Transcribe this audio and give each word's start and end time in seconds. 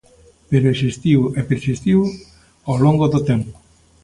Pero 0.49 0.71
existiu 0.73 1.19
e 1.39 1.41
persistiu 1.51 1.99
ao 2.69 2.75
longo 2.85 3.05
do 3.13 3.19
tempo. 3.29 3.53